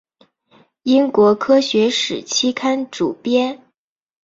[0.81, 3.61] 英国科学史期刊主编。